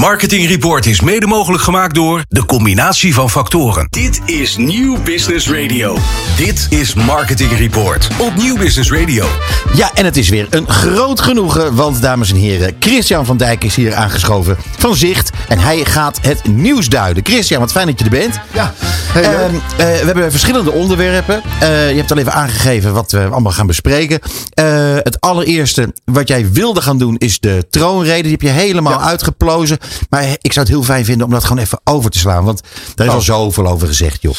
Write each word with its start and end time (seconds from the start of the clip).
Marketing 0.00 0.46
Report 0.48 0.86
is 0.86 1.00
mede 1.00 1.26
mogelijk 1.26 1.62
gemaakt 1.62 1.94
door 1.94 2.22
de 2.28 2.44
combinatie 2.46 3.14
van 3.14 3.30
factoren. 3.30 3.86
Dit 3.90 4.20
is 4.24 4.56
Nieuw 4.56 5.02
Business 5.02 5.50
Radio. 5.50 5.96
Dit 6.36 6.66
is 6.70 6.94
Marketing 6.94 7.58
Report 7.58 8.08
op 8.18 8.36
Nieuw 8.36 8.56
Business 8.56 8.90
Radio. 8.90 9.26
Ja, 9.74 9.90
en 9.94 10.04
het 10.04 10.16
is 10.16 10.28
weer 10.28 10.46
een 10.50 10.68
groot 10.68 11.20
genoegen, 11.20 11.74
want 11.74 12.02
dames 12.02 12.30
en 12.30 12.36
heren, 12.36 12.76
Christian 12.80 13.26
van 13.26 13.36
Dijk 13.36 13.64
is 13.64 13.74
hier 13.74 13.94
aangeschoven 13.94 14.56
van 14.78 14.96
Zicht. 14.96 15.30
En 15.48 15.58
hij 15.58 15.84
gaat 15.84 16.18
het 16.22 16.46
nieuws 16.46 16.88
duiden. 16.88 17.24
Christian, 17.26 17.60
wat 17.60 17.72
fijn 17.72 17.86
dat 17.86 17.98
je 17.98 18.04
er 18.04 18.10
bent. 18.10 18.40
Ja, 18.52 18.74
heel 19.12 19.22
leuk. 19.22 19.40
Ehm, 19.40 19.54
eh, 19.54 19.98
we 20.00 20.04
hebben 20.04 20.30
verschillende 20.30 20.70
onderwerpen. 20.72 21.42
Eh, 21.60 21.90
je 21.90 21.96
hebt 21.96 22.10
al 22.10 22.18
even 22.18 22.32
aangegeven 22.32 22.92
wat 22.92 23.10
we 23.10 23.24
allemaal 23.30 23.52
gaan 23.52 23.66
bespreken. 23.66 24.20
Eh, 24.54 24.94
het 24.94 25.20
allereerste 25.20 25.94
wat 26.04 26.28
jij 26.28 26.52
wilde 26.52 26.80
gaan 26.80 26.98
doen 26.98 27.16
is 27.18 27.40
de 27.40 27.66
troonrede. 27.70 28.22
Die 28.22 28.30
heb 28.32 28.42
je 28.42 28.48
helemaal 28.48 28.98
Ja. 28.98 29.06
uitgeplozen. 29.06 29.78
Maar 30.10 30.22
ik 30.40 30.52
zou 30.52 30.66
het 30.66 30.68
heel 30.74 30.82
fijn 30.84 31.04
vinden 31.04 31.26
om 31.26 31.32
dat 31.32 31.44
gewoon 31.44 31.62
even 31.62 31.80
over 31.84 32.10
te 32.10 32.18
slaan. 32.18 32.44
Want 32.44 32.60
daar 32.94 33.06
is 33.06 33.12
Oh. 33.12 33.18
al 33.18 33.24
zoveel 33.24 33.66
over 33.66 33.86
gezegd, 33.86 34.22
joh. 34.22 34.34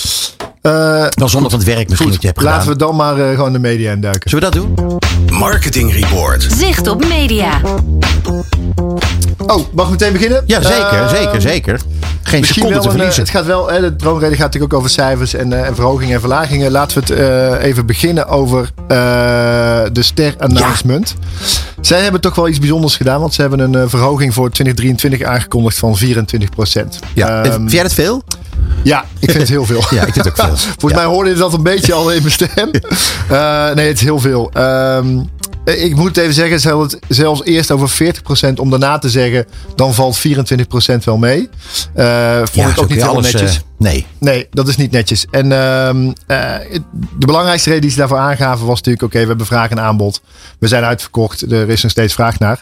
Eh, 0.61 1.05
Wel 1.09 1.29
zonder 1.29 1.49
van 1.49 1.59
het 1.59 1.67
werk 1.67 1.89
misschien 1.89 2.09
wat 2.11 2.21
je 2.21 2.27
hebt 2.27 2.41
laten 2.41 2.59
gedaan. 2.61 2.73
we 2.73 2.79
dan 2.79 2.95
maar 2.95 3.17
eh, 3.29 3.35
gewoon 3.35 3.53
de 3.53 3.59
media 3.59 3.91
induiken. 3.91 4.29
Zullen 4.29 4.51
we 4.51 4.59
dat 4.59 4.65
doen? 4.77 4.97
Marketing 5.39 5.93
Report. 5.93 6.47
Zicht 6.57 6.87
op 6.87 7.07
media. 7.07 7.61
Oh, 9.47 9.73
mag 9.73 9.85
ik 9.85 9.91
meteen 9.91 10.13
beginnen? 10.13 10.43
Ja, 10.45 10.61
zeker, 10.61 10.99
Eh, 11.01 11.09
zeker, 11.09 11.41
zeker. 11.41 11.79
Geen 12.23 12.43
seconde 12.45 12.79
te 12.79 12.85
een, 12.85 12.91
verliezen. 12.91 13.21
het 13.21 13.31
gaat 13.31 13.45
wel, 13.45 13.69
hè, 13.71 13.79
de 13.81 13.95
troonrede 13.95 14.35
gaat 14.35 14.45
natuurlijk 14.45 14.73
ook 14.73 14.79
over 14.79 14.91
cijfers 14.91 15.33
en, 15.33 15.53
eh, 15.53 15.67
en 15.67 15.75
verhogingen 15.75 16.13
en 16.13 16.19
verlagingen. 16.19 16.71
Laten 16.71 17.03
we 17.03 17.13
het 17.13 17.19
eh, 17.59 17.65
even 17.67 17.85
beginnen 17.85 18.27
over 18.27 18.71
eh, 18.87 18.97
de 19.91 20.03
ster-announcement. 20.03 21.15
Zij 21.81 22.01
hebben 22.01 22.21
toch 22.21 22.35
wel 22.35 22.47
iets 22.47 22.59
bijzonders 22.59 22.95
gedaan, 22.95 23.19
want 23.19 23.33
ze 23.33 23.41
hebben 23.41 23.59
een 23.59 23.75
eh, 23.75 23.83
verhoging 23.87 24.33
voor 24.33 24.49
2023 24.49 25.27
aangekondigd 25.27 25.77
van 25.77 25.97
24 25.97 26.49
procent. 26.49 26.99
Ja. 27.13 27.43
Vind 27.43 27.71
jij 27.71 27.83
dat 27.83 27.93
veel? 27.93 28.23
Ja, 28.83 29.05
ik 29.19 29.29
vind 29.31 29.41
het 29.41 29.49
heel 29.49 29.65
veel. 29.65 29.83
Ja, 29.97 30.05
ik 30.05 30.13
vind 30.13 30.25
het 30.25 30.27
ook 30.27 30.45
veel. 30.47 30.55
Volgens 30.57 30.91
Ja. 30.91 30.97
mij 30.97 31.05
hoorde 31.05 31.29
je 31.29 31.35
dat 31.35 31.53
een 31.53 31.63
beetje 31.63 31.93
al 31.93 32.11
in 32.11 32.19
mijn 32.21 32.31
stem. 32.31 32.71
Eh, 33.29 33.71
nee, 33.73 33.87
het 33.87 33.97
is 33.97 34.01
heel 34.03 34.19
veel. 34.19 34.49
Ehm, 34.53 35.19
ik 35.65 35.95
moet 35.95 36.17
even 36.17 36.33
zeggen, 36.33 36.59
ze 36.59 36.69
hadden 36.69 36.87
het 36.89 36.99
zelfs 37.07 37.43
eerst 37.43 37.71
over 37.71 38.13
40% 38.49 38.53
om 38.55 38.69
daarna 38.69 38.97
te 38.97 39.09
zeggen, 39.09 39.45
dan 39.75 39.93
valt 39.93 40.17
24% 40.17 40.21
wel 41.03 41.17
mee. 41.17 41.49
Eh 41.93 42.37
vond 42.37 42.53
Ja, 42.53 42.69
ik 42.69 42.79
ook 42.81 42.89
niet 42.89 43.21
netjes. 43.21 43.55
eh, 43.55 43.61
nee. 43.77 44.05
Nee, 44.19 44.47
dat 44.51 44.67
is 44.67 44.75
niet 44.77 44.91
netjes. 44.91 45.25
En 45.31 45.51
ehm, 45.51 46.11
eh, 46.27 46.55
de 47.19 47.25
belangrijkste 47.25 47.67
reden 47.69 47.81
die 47.83 47.91
ze 47.91 47.97
daarvoor 47.97 48.17
aangaven 48.17 48.65
was 48.65 48.75
natuurlijk: 48.75 49.03
oké, 49.03 49.21
we 49.21 49.27
hebben 49.27 49.45
vraag 49.45 49.69
en 49.69 49.79
aanbod. 49.79 50.21
We 50.59 50.67
zijn 50.67 50.83
uitverkocht. 50.83 51.51
Er 51.51 51.69
is 51.69 51.81
nog 51.81 51.91
steeds 51.91 52.13
vraag 52.13 52.39
naar. 52.39 52.61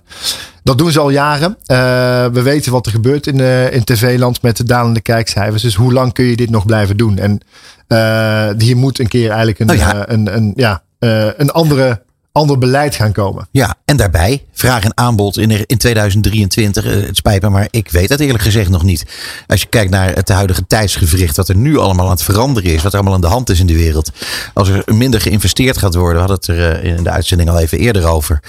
Dat 0.64 0.78
doen 0.78 0.92
ze 0.92 1.00
al 1.00 1.10
jaren. 1.10 1.58
Eh, 1.66 1.78
we 2.26 2.42
weten 2.42 2.72
wat 2.72 2.86
er 2.86 2.92
gebeurt 2.92 3.28
in, 3.28 3.40
eh, 3.40 3.74
in 3.74 3.84
tv-land 3.84 4.42
met 4.42 4.58
de 4.58 4.64
dalende 4.64 5.02
kijkcijfers. 5.02 5.62
Dus 5.62 5.76
hoe 5.76 5.94
lang 5.94 6.14
kun 6.14 6.26
je 6.26 6.36
dit 6.36 6.50
nog 6.50 6.66
blijven 6.66 6.98
doen? 6.98 7.18
En 7.18 7.40
eh, 7.88 8.50
hier 8.58 8.78
moet 8.78 9.00
een 9.00 9.08
keer 9.08 9.28
eigenlijk 9.30 9.60
een, 9.60 9.66
Nou 9.66 9.80
ja. 9.80 10.06
eh, 10.06 10.14
een, 10.16 10.36
een, 10.36 10.54
ja, 10.56 10.84
eh, 11.00 11.28
een 11.38 11.50
andere, 11.52 12.02
ander 12.38 12.58
beleid 12.58 12.96
gaan 12.96 13.12
komen. 13.12 13.48
Ja, 13.52 13.76
en 13.86 13.98
daarbij 13.98 14.44
vraag 14.54 14.84
en 14.84 14.98
aanbod 14.98 15.38
in, 15.38 15.66
in 15.66 15.78
2023. 15.78 16.86
eh, 16.86 16.92
Het 16.92 17.16
spijt 17.18 17.42
me, 17.42 17.50
maar 17.50 17.68
ik 17.70 17.92
weet 17.92 18.10
het 18.10 18.20
eerlijk 18.20 18.44
gezegd 18.44 18.70
nog 18.70 18.84
niet. 18.84 19.06
Als 19.48 19.62
je 19.62 19.68
kijkt 19.68 19.92
naar 19.92 20.14
het 20.16 20.30
huidige 20.30 20.68
tijdsgevricht, 20.68 21.36
wat 21.38 21.50
er 21.50 21.56
nu 21.56 21.78
allemaal 21.78 22.06
aan 22.06 22.12
het 22.12 22.24
veranderen 22.24 22.74
is, 22.74 22.82
wat 22.84 22.92
er 22.92 22.98
allemaal 23.00 23.16
aan 23.16 23.22
de 23.22 23.28
hand 23.28 23.50
is 23.50 23.60
in 23.60 23.68
de 23.68 23.76
wereld. 23.76 24.12
Als 24.54 24.70
er 24.70 24.84
minder 24.86 25.22
geïnvesteerd 25.22 25.78
gaat 25.78 25.96
worden, 25.96 26.14
we 26.24 26.28
hadden 26.30 26.38
het 26.38 26.48
er 26.48 26.82
eh, 26.82 26.98
in 26.98 27.04
de 27.04 27.10
uitzending 27.10 27.50
al 27.50 27.60
even 27.60 27.78
eerder 27.78 28.06
over, 28.06 28.40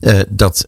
eh, 0.00 0.18
dat 0.28 0.64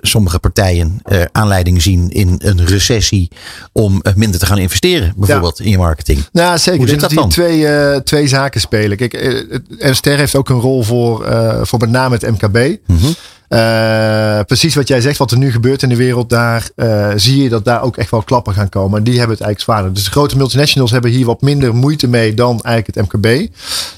sommige 0.00 0.38
partijen 0.38 1.02
aanleiding 1.32 1.82
zien 1.82 2.10
in 2.10 2.40
een 2.44 2.66
recessie 2.66 3.30
om 3.72 4.02
minder 4.14 4.40
te 4.40 4.46
gaan 4.46 4.58
investeren, 4.58 5.12
bijvoorbeeld 5.16 5.60
in 5.60 5.70
je 5.70 5.78
marketing. 5.78 6.26
Nou, 6.32 6.58
zeker. 6.58 6.80
Hoe 6.80 6.88
zit 6.88 7.00
dat 7.00 7.10
hier 7.10 7.28
twee, 7.28 8.02
twee 8.02 8.28
zaken 8.28 8.60
spelen. 8.60 8.96
Kijk, 8.96 9.34
Ster 9.78 10.16
heeft 10.18 10.36
ook 10.36 10.48
een 10.48 10.60
rol 10.60 10.82
voor, 10.82 11.26
voor 11.66 11.78
met 11.78 11.90
name 11.90 12.14
het 12.14 12.30
MKB. 12.30 12.76
Mhm. 12.86 13.06
Eh, 13.48 14.40
precies 14.46 14.74
wat 14.74 14.88
jij 14.88 15.00
zegt, 15.00 15.18
wat 15.18 15.30
er 15.30 15.38
nu 15.38 15.52
gebeurt 15.52 15.82
in 15.82 15.88
de 15.88 15.96
wereld, 15.96 16.30
daar 16.30 16.68
eh, 16.76 17.08
zie 17.16 17.42
je 17.42 17.48
dat 17.48 17.64
daar 17.64 17.82
ook 17.82 17.96
echt 17.96 18.10
wel 18.10 18.22
klappen 18.22 18.54
gaan 18.54 18.68
komen. 18.68 18.98
En 18.98 19.04
die 19.04 19.18
hebben 19.18 19.36
het 19.36 19.44
eigenlijk 19.44 19.60
zwaarder. 19.60 19.94
Dus 19.94 20.04
de 20.04 20.10
grote 20.10 20.36
multinationals 20.36 20.90
hebben 20.90 21.10
hier 21.10 21.26
wat 21.26 21.40
minder 21.40 21.74
moeite 21.74 22.08
mee 22.08 22.34
dan 22.34 22.60
eigenlijk 22.62 22.96
het 22.96 23.04
MKB. 23.22 23.52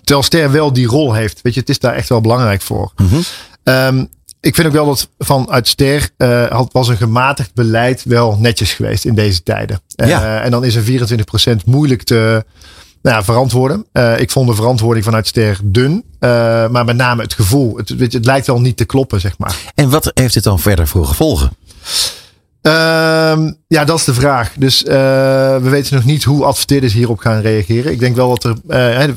Terwijl 0.04 0.22
Ster 0.26 0.50
wel 0.52 0.72
die 0.72 0.86
rol 0.86 1.14
heeft. 1.14 1.40
Weet 1.42 1.54
je, 1.54 1.60
het 1.60 1.68
is 1.68 1.78
daar 1.78 1.94
echt 1.94 2.08
wel 2.08 2.20
belangrijk 2.20 2.62
voor. 2.62 2.92
Mhm. 2.96 3.20
Ehm, 3.62 4.04
ik 4.40 4.54
vind 4.54 4.66
ook 4.66 4.72
wel 4.72 4.86
dat 4.86 5.08
vanuit 5.18 5.68
Ster 5.68 6.10
eh, 6.16 6.46
had, 6.46 6.72
was 6.72 6.88
een 6.88 6.96
gematigd 6.96 7.54
beleid 7.54 8.02
wel 8.04 8.36
netjes 8.40 8.72
geweest 8.72 9.04
in 9.04 9.14
deze 9.14 9.42
tijden. 9.42 9.80
Eh, 9.96 10.08
Ja. 10.08 10.40
en 10.40 10.50
dan 10.50 10.64
is 10.64 10.74
een 10.74 10.82
24% 10.82 11.64
moeilijk 11.64 12.02
te 12.02 12.44
nou 13.04 13.16
ja, 13.16 13.24
verantwoorden. 13.24 13.86
Eh, 13.92 14.20
ik 14.20 14.30
vond 14.30 14.48
de 14.48 14.54
verantwoording 14.54 15.04
vanuit 15.04 15.26
Ster 15.26 15.58
dun. 15.62 16.04
Eh, 16.18 16.30
maar 16.68 16.84
met 16.84 16.96
name 16.96 17.22
het 17.22 17.34
gevoel. 17.34 17.76
Het, 17.76 17.96
weet 17.96 18.12
je, 18.12 18.18
het 18.18 18.26
lijkt 18.26 18.46
wel 18.46 18.60
niet 18.60 18.76
te 18.76 18.84
kloppen, 18.84 19.20
zeg 19.20 19.38
maar. 19.38 19.56
En 19.74 19.90
wat 19.90 20.10
heeft 20.14 20.34
dit 20.34 20.42
dan 20.42 20.58
verder 20.58 20.88
voor 20.88 21.06
gevolgen? 21.06 21.50
Ehm, 22.62 23.52
ja, 23.68 23.84
dat 23.84 23.98
is 23.98 24.04
de 24.04 24.14
vraag. 24.14 24.52
Dus 24.56 24.84
eh, 24.84 24.94
we 25.56 25.68
weten 25.68 25.94
nog 25.94 26.04
niet 26.04 26.24
hoe 26.24 26.44
adverteerders 26.44 26.92
hierop 26.92 27.18
gaan 27.18 27.40
reageren. 27.40 27.92
Ik 27.92 28.00
denk 28.00 28.16
wel 28.16 28.28
dat 28.28 28.44
er 28.44 28.56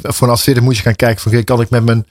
voor 0.02 0.28
een 0.28 0.34
adverteerder 0.34 0.64
moet 0.64 0.78
je 0.78 0.84
gaan 0.84 0.96
kijken 0.96 1.32
van 1.32 1.44
kan 1.44 1.62
ik 1.62 1.70
met 1.70 1.86
mijn 1.86 2.06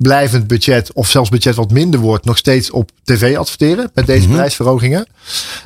gelijkblijvend 0.00 0.46
budget 0.46 0.92
of 0.92 1.08
zelfs 1.08 1.30
budget 1.30 1.54
wat 1.54 1.70
minder 1.70 2.00
wordt 2.00 2.24
nog 2.24 2.36
steeds 2.36 2.70
op 2.70 2.90
tv 3.04 3.36
adverteren 3.36 3.90
met 3.94 4.06
deze 4.06 4.28
prijsverhogingen? 4.28 5.06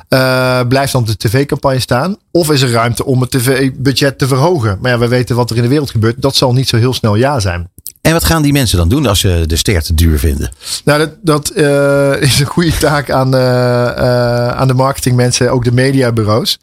Eh, 0.07 0.59
blijft 0.67 0.91
dan 0.91 1.05
de 1.05 1.17
tv-campagne 1.17 1.79
staan? 1.79 2.17
Of 2.31 2.51
is 2.51 2.61
er 2.61 2.71
ruimte 2.71 3.05
om 3.05 3.21
het 3.21 3.31
tv-budget 3.31 4.17
te 4.17 4.27
verhogen? 4.27 4.77
Maar 4.81 4.91
ja, 4.91 4.97
we 4.97 5.07
weten 5.07 5.35
wat 5.35 5.49
er 5.49 5.55
in 5.55 5.61
de 5.61 5.67
wereld 5.67 5.89
gebeurt. 5.89 6.21
Dat 6.21 6.35
zal 6.35 6.53
niet 6.53 6.69
zo 6.69 6.77
heel 6.77 6.93
snel 6.93 7.15
ja 7.15 7.39
zijn. 7.39 7.69
En 8.01 8.13
wat 8.13 8.23
gaan 8.23 8.41
die 8.41 8.51
mensen 8.51 8.77
dan 8.77 8.89
doen 8.89 9.05
als 9.05 9.19
ze 9.19 9.43
de 9.47 9.55
ster 9.55 9.81
te 9.81 9.93
duur 9.93 10.19
vinden? 10.19 10.51
Nou, 10.83 10.99
dat, 10.99 11.09
dat 11.21 11.49
eh, 11.49 12.21
is 12.29 12.39
een 12.39 12.45
goede 12.45 12.77
taak 12.77 13.11
aan, 13.11 13.35
eh, 13.35 13.87
eh, 13.87 14.47
aan 14.47 14.67
de 14.67 14.73
marketingmensen, 14.73 15.51
ook 15.51 15.63
de 15.63 15.71
mediabureaus. 15.71 16.59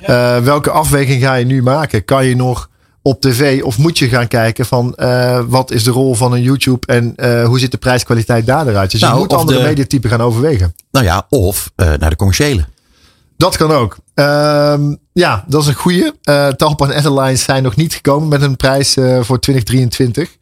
Eh, 0.00 0.38
welke 0.38 0.70
afweging 0.70 1.22
ga 1.22 1.34
je 1.34 1.44
nu 1.44 1.62
maken? 1.62 2.04
Kan 2.04 2.26
je 2.26 2.36
nog 2.36 2.68
op 3.06 3.20
tv 3.20 3.62
of 3.62 3.78
moet 3.78 3.98
je 3.98 4.08
gaan 4.08 4.28
kijken 4.28 4.66
van 4.66 4.94
eh, 4.94 5.40
wat 5.48 5.70
is 5.70 5.84
de 5.84 5.90
rol 5.90 6.14
van 6.14 6.32
een 6.32 6.42
YouTube 6.42 6.86
en 6.86 7.12
eh, 7.16 7.44
hoe 7.44 7.58
ziet 7.58 7.70
de 7.70 7.76
prijskwaliteit 7.76 8.46
daar 8.46 8.66
eruit? 8.68 8.90
Dus 8.90 9.00
Nou, 9.00 9.14
je 9.14 9.20
moet 9.20 9.32
of 9.32 9.38
andere 9.38 9.58
de- 9.58 9.64
mediatypen 9.64 10.10
gaan 10.10 10.20
overwegen. 10.20 10.74
Nou 10.90 11.04
ja, 11.04 11.26
of 11.28 11.70
eh, 11.76 11.92
naar 11.98 12.10
de 12.10 12.16
commerciële. 12.16 12.64
Dat 13.36 13.56
kan 13.56 13.70
ook. 13.72 13.96
Ehm, 14.14 14.94
ja, 15.12 15.44
dat 15.48 15.62
is 15.62 15.68
een 15.68 15.74
goede. 15.74 16.14
Uh, 16.24 16.48
Talpa 16.48 16.88
en 16.88 17.04
Airlines 17.04 17.42
zijn 17.42 17.62
nog 17.62 17.76
niet 17.76 17.94
gekomen 17.94 18.28
met 18.28 18.42
een 18.42 18.56
prijs 18.56 18.92
voor 19.20 19.40
2023. 19.40 20.36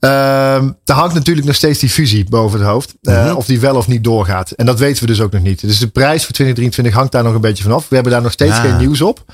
Ehm 0.00 0.70
daar 0.84 0.96
hangt 0.96 1.14
natuurlijk 1.14 1.46
nog 1.46 1.56
steeds 1.56 1.78
die 1.78 1.88
fusie 1.88 2.24
boven 2.28 2.58
het 2.58 2.68
hoofd. 2.68 2.94
Eh, 3.02 3.34
Of 3.36 3.46
die 3.46 3.60
wel 3.60 3.76
of 3.76 3.86
niet 3.86 4.04
doorgaat. 4.04 4.50
En 4.50 4.66
dat 4.66 4.78
weten 4.78 5.00
we 5.02 5.06
dus 5.06 5.20
ook 5.20 5.32
nog 5.32 5.42
niet. 5.42 5.60
Dus 5.60 5.78
de 5.78 5.88
prijs 5.88 6.24
voor 6.24 6.34
2023 6.34 6.94
hangt 6.94 7.12
daar 7.12 7.22
nog 7.22 7.34
een 7.34 7.40
beetje 7.40 7.62
vanaf. 7.62 7.88
We 7.88 7.94
hebben 7.94 8.12
daar 8.12 8.22
nog 8.22 8.32
steeds 8.32 8.56
Ja. 8.56 8.62
geen 8.62 8.76
nieuws 8.76 9.00
op. 9.00 9.24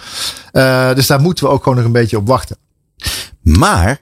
Eh, 0.52 0.94
dus 0.94 1.06
daar 1.06 1.20
moeten 1.20 1.44
we 1.44 1.50
ook 1.50 1.62
gewoon 1.62 1.76
nog 1.78 1.86
een 1.86 1.92
beetje 1.92 2.16
op 2.16 2.26
wachten. 2.28 2.56
Maar, 3.42 3.98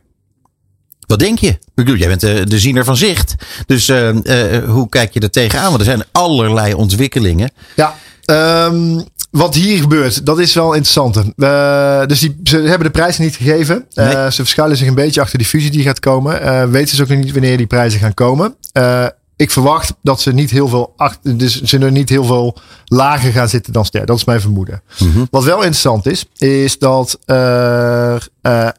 wat 1.07 1.19
denk 1.19 1.39
je? 1.39 1.49
Ik 1.49 1.61
bedoel, 1.75 1.97
jij 1.97 2.09
bent 2.09 2.21
de, 2.21 2.45
de 2.49 2.59
ziener 2.59 2.85
van 2.85 2.97
zicht. 2.97 3.35
Dus 3.67 3.89
eh, 3.89 4.55
eh, 4.57 4.69
hoe 4.69 4.89
kijk 4.89 5.15
je 5.15 5.21
er 5.21 5.31
tegenaan? 5.31 5.67
Want 5.69 5.79
er 5.79 5.85
zijn 5.85 6.05
allerlei 6.13 6.75
ontwikkelingen. 6.75 7.51
Ja, 7.77 7.95
ehm, 8.25 9.01
wat 9.37 9.55
hier 9.55 9.79
gebeurt, 9.79 10.27
dat 10.27 10.39
is 10.39 10.55
wel 10.55 10.73
interessant. 10.73 11.17
Eh, 11.17 12.07
dus 12.07 12.21
die, 12.21 12.41
ze 12.45 12.57
hebben 12.57 12.87
de 12.87 12.91
prijs 12.91 13.19
niet 13.19 13.37
gegeven. 13.37 13.87
Eh, 13.95 14.05
Nee. 14.05 14.31
ze 14.31 14.43
verschuilen 14.43 14.77
zich 14.77 14.89
een 14.89 14.95
beetje 14.95 15.21
achter 15.21 15.39
die 15.39 15.47
fusie 15.47 15.71
die 15.71 15.83
gaat 15.83 16.01
komen. 16.01 16.41
Eh, 16.41 16.65
weten 16.65 16.97
ze 16.97 17.03
ook 17.03 17.09
nog 17.09 17.19
niet 17.19 17.33
wanneer 17.33 17.57
die 17.57 17.67
prijzen 17.67 18.01
gaan 18.01 18.15
komen. 18.15 18.57
Ik 19.37 19.51
verwacht 19.51 19.95
dat 20.03 20.21
ze 20.21 20.33
niet 20.33 20.51
heel 20.51 20.69
veel 20.69 20.93
achter, 20.97 21.39
dus 21.39 21.63
ze 21.63 21.79
er 21.79 21.91
niet 21.91 22.09
heel 22.09 22.25
veel 22.25 22.57
lager 22.85 23.33
gaan 23.33 23.49
zitten 23.49 23.73
dan 23.73 23.85
ster. 23.85 24.07
Dat 24.07 24.17
is 24.17 24.25
mijn 24.25 24.41
vermoeden. 24.41 24.83
Wat 25.31 25.45
wel 25.45 25.57
interessant 25.57 26.07
is, 26.07 26.25
is 26.37 26.79
dat 26.79 27.19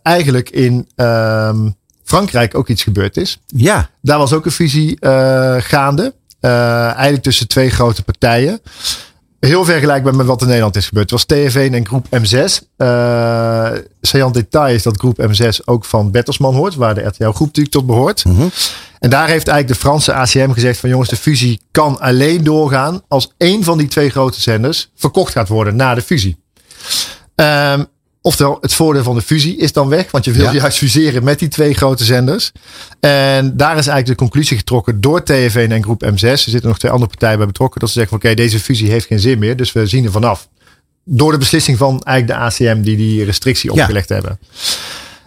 eigenlijk 0.01 0.49
in 0.49 0.87
ehm, 0.95 1.69
Frankrijk 2.03 2.55
ook 2.55 2.67
iets 2.69 2.83
gebeurd 2.83 3.17
is. 3.17 3.39
Ja, 3.47 3.89
Daar 4.01 4.17
was 4.17 4.33
ook 4.33 4.45
een 4.45 4.51
fusie 4.51 4.97
gaande. 5.59 6.13
Eigenlijk 6.39 7.23
tussen 7.23 7.47
twee 7.47 7.69
grote 7.69 8.03
partijen. 8.03 8.61
Heel 9.45 9.65
vergelijkbaar 9.65 10.15
met 10.15 10.25
wat 10.25 10.41
in 10.41 10.47
Nederland 10.47 10.75
is 10.75 10.87
gebeurd. 10.87 11.09
Het 11.09 11.25
was 11.27 11.37
TV 11.39 11.71
en 11.71 11.85
groep 11.85 12.05
M6. 12.05 12.67
Uh, 12.77 13.71
Saillant 14.01 14.33
detail 14.33 14.75
is 14.75 14.83
dat 14.83 14.97
groep 14.97 15.21
M6 15.21 15.65
ook 15.65 15.85
van 15.85 16.11
Bertelsmann 16.11 16.55
hoort. 16.55 16.75
Waar 16.75 16.95
de 16.95 17.01
RTL 17.01 17.29
groep 17.29 17.47
natuurlijk 17.47 17.75
tot 17.75 17.85
behoort. 17.85 18.23
En 18.99 19.09
daar 19.09 19.27
heeft 19.27 19.47
eigenlijk 19.47 19.67
de 19.67 19.87
Franse 19.87 20.13
ACM 20.13 20.51
gezegd 20.51 20.79
van 20.79 20.89
jongens 20.89 21.09
de 21.09 21.15
fusie 21.15 21.61
kan 21.71 21.99
alleen 21.99 22.43
doorgaan. 22.43 23.01
Als 23.07 23.33
één 23.37 23.63
van 23.63 23.77
die 23.77 23.87
twee 23.87 24.09
grote 24.09 24.41
zenders 24.41 24.89
verkocht 24.95 25.31
gaat 25.31 25.47
worden 25.47 25.75
na 25.75 25.95
de 25.95 26.01
fusie. 26.01 26.37
Ehm, 27.35 27.83
Oftewel, 28.25 28.57
het 28.61 28.73
voordeel 28.73 29.03
van 29.03 29.15
de 29.15 29.21
fusie 29.21 29.57
is 29.57 29.71
dan 29.73 29.89
weg. 29.89 30.11
Want 30.11 30.25
je 30.25 30.31
wil 30.31 30.43
Ja. 30.43 30.51
juist 30.53 30.77
fuseren 30.77 31.23
met 31.23 31.39
die 31.39 31.47
twee 31.47 31.73
grote 31.73 32.03
zenders. 32.03 32.51
En 32.99 33.57
daar 33.57 33.69
is 33.77 33.87
eigenlijk 33.87 34.07
de 34.07 34.15
conclusie 34.15 34.57
getrokken 34.57 35.01
door 35.01 35.23
TV 35.23 35.67
en 35.69 35.83
groep 35.83 36.03
M6. 36.05 36.21
Er 36.21 36.37
zitten 36.37 36.67
nog 36.69 36.79
twee 36.79 36.91
andere 36.91 37.09
partijen 37.09 37.37
bij 37.37 37.47
betrokken. 37.47 37.79
Dat 37.79 37.89
ze 37.89 37.99
zeggen 37.99 38.17
oké, 38.17 38.33
deze 38.33 38.59
fusie 38.59 38.89
heeft 38.91 39.05
geen 39.05 39.19
zin 39.19 39.39
meer. 39.39 39.55
Dus 39.55 39.71
we 39.71 39.85
zien 39.87 40.05
er 40.05 40.11
vanaf. 40.11 40.47
Door 41.03 41.31
de 41.31 41.37
beslissing 41.37 41.77
van 41.77 42.01
eigenlijk 42.03 42.39
de 42.39 42.45
ACM 42.45 42.81
die 42.81 42.97
die 42.97 43.23
restrictie 43.23 43.73
Ja. 43.73 43.81
opgelegd 43.81 44.09
hebben. 44.09 44.39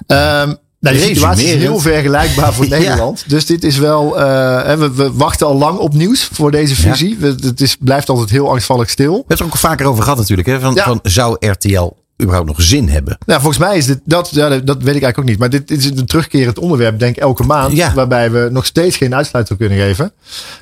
Ehm 0.06 0.55
nou, 0.81 0.97
de 0.97 1.03
situatie 1.03 1.47
is 1.47 1.55
heel 1.55 1.79
vergelijkbaar 1.79 2.53
voor 2.55 2.65
Ja. 2.69 2.79
Nederland. 2.79 3.25
Dus 3.27 3.47
dit 3.47 3.65
is 3.65 3.77
wel. 3.79 4.21
eh, 4.21 4.75
we, 4.79 4.93
we 4.95 5.12
wachten 5.12 5.47
al 5.47 5.55
lang 5.56 5.79
op 5.79 5.95
nieuws 5.95 6.29
voor 6.33 6.50
deze 6.50 6.75
fusie. 6.77 7.17
We- 7.21 7.37
Het 7.41 7.61
is, 7.61 7.77
blijft 7.81 8.09
altijd 8.09 8.31
heel 8.31 8.50
angstvallig 8.50 8.91
stil. 8.91 9.11
We 9.11 9.15
hebben 9.17 9.31
het 9.37 9.39
er 9.41 9.45
ook 9.47 9.56
vaker 9.56 9.87
over 9.87 10.03
gehad 10.03 10.19
natuurlijk. 10.19 10.49
Hè? 10.49 10.61
Van, 10.61 10.75
Ja. 10.75 10.85
van, 10.85 10.99
zou 11.03 11.37
RTL 11.47 11.93
überhaupt 12.23 12.49
nog 12.49 12.62
zin 12.62 12.88
hebben? 12.88 13.19
Nou, 13.26 13.41
volgens 13.41 13.62
mij 13.62 13.76
is 13.76 13.87
dit, 13.87 14.00
dat, 14.05 14.29
ja, 14.32 14.49
dat 14.49 14.82
weet 14.82 14.97
ik 14.97 15.03
eigenlijk 15.03 15.19
ook 15.19 15.25
niet. 15.25 15.38
Maar 15.38 15.50
dit, 15.50 15.69
dit 15.69 15.79
is 15.79 15.85
een 15.85 16.06
terugkerend 16.06 16.59
onderwerp, 16.59 16.99
denk 16.99 17.17
ik, 17.17 17.23
elke 17.23 17.43
maand. 17.43 17.76
Ja. 17.76 17.94
Waarbij 17.94 18.31
we 18.31 18.49
nog 18.50 18.67
steeds 18.67 18.97
geen 18.97 19.15
uitsluiting 19.15 19.59
kunnen 19.59 19.79
geven. 19.79 20.12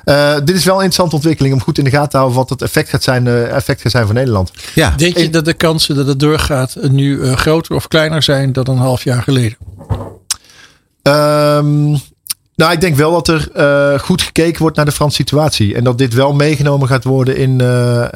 Eh, 0.03 0.35
dit 0.43 0.55
is 0.55 0.65
wel 0.65 0.75
een 0.75 0.83
interessante 0.83 1.15
ontwikkeling 1.15 1.53
om 1.53 1.61
goed 1.61 1.77
in 1.77 1.83
de 1.83 1.89
gaten 1.89 2.09
te 2.09 2.17
houden 2.17 2.37
wat 2.37 2.49
het 2.49 2.61
effect 2.61 2.89
gaat 2.89 3.03
zijn, 3.03 3.27
eh, 3.27 3.55
effect 3.55 3.81
gaat 3.81 3.91
zijn 3.91 4.05
voor 4.05 4.15
Nederland. 4.15 4.51
Ja, 4.75 4.93
Denk 4.97 5.17
je 5.17 5.29
dat 5.29 5.45
de 5.45 5.53
kansen 5.53 5.95
dat 5.95 6.07
het 6.07 6.19
doorgaat 6.19 6.75
nu 6.81 7.21
eh, 7.21 7.35
groter 7.35 7.75
of 7.75 7.87
kleiner 7.87 8.23
zijn 8.23 8.53
dan 8.53 8.67
een 8.67 8.77
half 8.77 9.03
jaar 9.03 9.23
geleden? 9.23 9.57
Ehm, 11.01 11.95
nou, 12.57 12.71
ik 12.71 12.81
denk 12.81 12.95
wel 12.95 13.11
dat 13.11 13.27
er 13.27 13.49
eh, 13.53 13.99
goed 13.99 14.21
gekeken 14.21 14.61
wordt 14.61 14.75
naar 14.75 14.85
de 14.85 14.91
Franse 14.91 15.15
situatie. 15.15 15.75
En 15.75 15.83
dat 15.83 15.97
dit 15.97 16.13
wel 16.13 16.33
meegenomen 16.33 16.87
gaat 16.87 17.03
worden 17.03 17.37
in, 17.37 17.61
eh, 17.61 18.13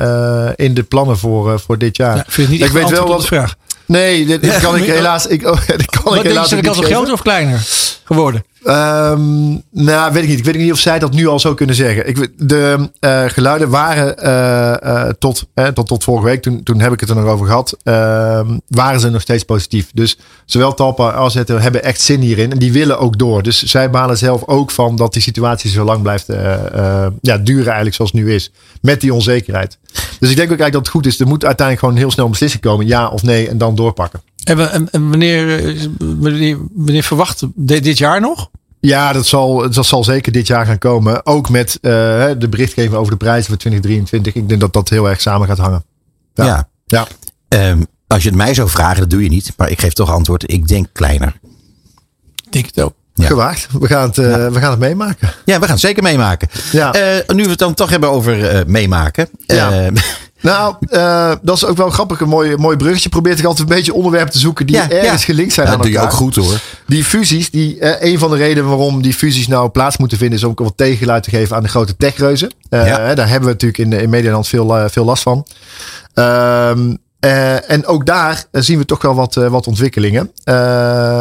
eh, 0.47 0.53
in 0.55 0.73
de 0.73 0.83
plannen 0.83 1.17
voor, 1.17 1.59
voor 1.59 1.77
dit 1.77 1.97
jaar. 1.97 2.15
Ja, 2.15 2.21
ik 2.21 2.31
vind 2.31 2.47
het 2.47 2.57
niet 2.57 2.67
Ik 2.67 2.73
weet 2.73 2.89
wel 2.89 3.17
de 3.17 3.21
vraag. 3.21 3.55
Nee, 3.85 4.25
dit, 4.25 4.41
dit 4.41 4.51
Ja, 4.51 4.59
kan 4.59 4.75
ik 4.75 4.87
maar- 4.87 4.95
helaas. 5.01 5.27
Ik, 5.27 5.47
oh, 5.47 5.67
dit 5.67 5.85
kan 5.85 5.99
ik 5.99 6.03
Wat 6.03 6.13
denk 6.13 6.23
je, 6.23 6.29
helaas 6.29 6.49
zijn 6.49 6.61
de 6.61 6.69
niet 6.69 6.85
groter 6.85 7.13
of 7.13 7.21
kleiner 7.21 7.67
geworden? 8.03 8.43
Ehm, 8.63 9.49
nou, 9.71 10.13
weet 10.13 10.23
ik 10.23 10.29
niet. 10.29 10.39
Ik 10.39 10.45
weet 10.45 10.57
niet 10.57 10.71
of 10.71 10.79
zij 10.79 10.99
dat 10.99 11.13
nu 11.13 11.27
al 11.27 11.39
zo 11.39 11.53
kunnen 11.53 11.75
zeggen. 11.75 12.07
Ik, 12.07 12.31
de 12.37 12.89
eh, 12.99 13.23
geluiden 13.25 13.69
waren 13.69 14.17
eh, 14.17 15.07
eh, 15.07 15.13
tot, 15.19 15.47
eh, 15.53 15.67
tot, 15.67 16.03
vorige 16.03 16.25
week, 16.25 16.41
toen, 16.41 16.63
toen 16.63 16.79
heb 16.79 16.93
ik 16.93 16.99
het 16.99 17.09
er 17.09 17.15
nog 17.15 17.25
over 17.25 17.45
gehad, 17.45 17.77
ehm, 17.83 18.57
waren 18.67 18.99
ze 18.99 19.09
nog 19.09 19.21
steeds 19.21 19.43
positief. 19.43 19.89
Dus 19.93 20.17
zowel 20.45 20.73
Talpa 20.73 21.09
als 21.09 21.33
het 21.33 21.47
hebben 21.47 21.83
echt 21.83 22.01
zin 22.01 22.19
hierin. 22.19 22.51
En 22.51 22.59
die 22.59 22.71
willen 22.71 22.99
ook 22.99 23.17
door. 23.17 23.43
Dus 23.43 23.63
zij 23.63 23.89
balen 23.89 24.17
zelf 24.17 24.47
ook 24.47 24.71
van 24.71 24.95
dat 24.95 25.13
die 25.13 25.21
situatie 25.21 25.69
zo 25.69 25.83
lang 25.83 26.01
blijft 26.01 26.25
ja, 27.21 27.37
duren 27.37 27.65
eigenlijk 27.65 27.95
zoals 27.95 28.11
het 28.11 28.21
nu 28.21 28.33
is. 28.33 28.51
Met 28.81 29.01
die 29.01 29.13
onzekerheid. 29.13 29.77
Dus 30.19 30.29
ik 30.29 30.35
denk 30.35 30.51
ook 30.51 30.59
eigenlijk 30.59 30.71
dat 30.71 30.81
het 30.81 30.89
goed 30.89 31.05
is. 31.05 31.19
Er 31.19 31.27
moet 31.27 31.45
uiteindelijk 31.45 31.85
gewoon 31.85 32.01
heel 32.01 32.11
snel 32.11 32.25
een 32.25 32.31
beslissing 32.31 32.63
komen. 32.63 32.87
Ja 32.87 33.07
of 33.07 33.23
nee. 33.23 33.49
En 33.49 33.57
dan 33.57 33.75
doorpakken. 33.75 34.21
En, 34.43 34.57
we- 34.57 34.63
en, 34.63 34.89
en 34.91 35.09
wanneer, 35.09 35.65
eh, 35.65 35.81
wanneer, 35.99 36.57
wanneer 36.73 37.03
verwacht 37.03 37.43
dit, 37.55 37.83
dit 37.83 37.97
jaar 37.97 38.21
nog? 38.21 38.49
Ja, 38.79 39.13
dat 39.13 39.25
zal, 39.25 39.69
dat 39.71 39.85
zal 39.85 40.03
zeker 40.03 40.31
dit 40.31 40.47
jaar 40.47 40.65
gaan 40.65 40.77
komen. 40.77 41.25
Ook 41.25 41.49
met 41.49 41.77
eh, 41.81 41.91
de 42.37 42.47
berichtgeving 42.49 42.93
over 42.93 43.11
de 43.11 43.17
prijzen 43.17 43.45
voor 43.47 43.57
2023. 43.57 44.33
Ik 44.41 44.49
denk 44.49 44.61
dat 44.61 44.73
dat 44.73 44.89
heel 44.89 45.09
erg 45.09 45.21
samen 45.21 45.47
gaat 45.47 45.57
hangen. 45.57 45.83
ja. 46.33 46.45
Ja. 46.45 46.67
Ja. 46.85 47.07
Ehm, 47.47 47.81
als 48.07 48.23
je 48.23 48.27
het 48.29 48.37
mij 48.37 48.53
zou 48.53 48.69
vragen, 48.69 48.99
dat 48.99 49.09
doe 49.09 49.23
je 49.23 49.29
niet. 49.29 49.53
Maar 49.57 49.69
ik 49.69 49.79
geef 49.81 49.93
toch 49.93 50.11
antwoord. 50.11 50.51
Ik 50.51 50.67
denk 50.67 50.87
kleiner. 50.93 51.39
Ik 52.45 52.51
Denk 52.51 52.65
het 52.65 52.81
ook. 52.81 52.93
Ja. 53.13 53.27
Gewaagd. 53.27 53.67
We 53.79 53.87
gaan, 53.87 54.07
het, 54.07 54.17
eh, 54.17 54.47
we 54.47 54.59
gaan 54.59 54.71
het 54.71 54.79
meemaken. 54.79 55.29
Ja, 55.45 55.55
we 55.55 55.61
gaan 55.65 55.71
het 55.71 55.79
zeker 55.79 56.03
meemaken. 56.03 56.49
Ja. 56.71 56.93
Eh, 56.93 57.35
nu 57.35 57.43
we 57.43 57.49
het 57.49 57.59
dan 57.59 57.73
toch 57.73 57.89
hebben 57.89 58.09
over 58.09 58.47
eh, 58.49 58.65
meemaken. 58.65 59.29
Ja. 59.45 59.89
Nou, 60.41 60.75
eh, 60.89 61.31
dat 61.41 61.55
is 61.55 61.65
ook 61.65 61.77
wel 61.77 61.89
grappig. 61.89 62.19
Een 62.19 62.29
mooi, 62.29 62.57
mooi 62.57 62.77
bruggetje. 62.77 63.09
Probeert 63.09 63.39
ik 63.39 63.45
altijd 63.45 63.69
een 63.69 63.75
beetje 63.75 63.93
onderwerpen 63.93 64.31
te 64.31 64.39
zoeken 64.39 64.65
die 64.67 64.75
Ja, 64.75 64.89
ergens 64.89 65.11
ja. 65.25 65.33
gelinkt 65.33 65.53
zijn 65.53 65.65
Ja, 65.67 65.71
aan 65.71 65.77
dat 65.77 65.87
doe 65.87 65.95
je 65.95 66.01
elkaar. 66.01 66.13
ook 66.13 66.19
goed 66.21 66.35
hoor. 66.35 66.59
Die 66.87 67.03
fusies, 67.03 67.49
die, 67.51 67.79
eh, 67.79 68.11
een 68.11 68.19
van 68.19 68.29
de 68.31 68.37
redenen 68.37 68.69
waarom 68.69 69.01
die 69.01 69.13
fusies 69.13 69.47
nou 69.47 69.69
plaats 69.69 69.97
moeten 69.97 70.17
vinden, 70.17 70.37
is 70.37 70.43
om 70.43 70.51
ook 70.51 70.59
wat 70.59 70.73
tegengeluid 70.77 71.23
te 71.23 71.29
geven 71.29 71.55
aan 71.55 71.63
de 71.63 71.69
grote 71.69 71.95
techreuzen. 71.97 72.53
Eh, 72.69 72.87
Ja. 72.87 73.15
Daar 73.15 73.27
hebben 73.29 73.47
we 73.49 73.53
natuurlijk 73.65 73.77
in, 73.93 74.01
in 74.01 74.09
Medialand 74.09 74.47
veel, 74.47 74.89
veel 74.89 75.05
last 75.05 75.23
van. 75.23 75.45
Ehm, 76.13 76.95
eh, 77.19 77.69
en 77.71 77.85
ook 77.85 78.05
daar 78.05 78.43
zien 78.51 78.77
we 78.77 78.85
toch 78.85 79.01
wel 79.01 79.15
wat, 79.15 79.33
wat 79.33 79.67
ontwikkelingen. 79.67 80.31
Eh, 80.43 80.53